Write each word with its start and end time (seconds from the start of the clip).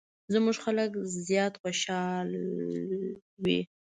زموږ 0.33 0.57
خلک 0.65 0.91
زیات 1.27 1.53
خوشحال 1.61 2.29
وي. 3.43 3.59